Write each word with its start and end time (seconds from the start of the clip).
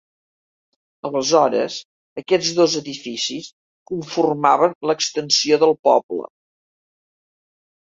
Aleshores, 1.09 1.75
aquests 2.21 2.49
dos 2.61 2.79
edificis 2.81 3.51
conformaven 3.93 4.75
l'extensió 4.93 5.63
del 5.67 5.77
poble. 5.91 6.27